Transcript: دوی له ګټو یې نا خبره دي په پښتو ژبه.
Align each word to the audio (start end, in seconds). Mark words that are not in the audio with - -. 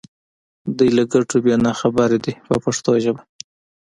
دوی 0.77 0.89
له 0.97 1.03
ګټو 1.13 1.37
یې 1.47 1.55
نا 1.65 1.71
خبره 1.79 2.17
دي 2.25 2.33
په 2.47 2.55
پښتو 2.63 2.91
ژبه. 3.03 3.21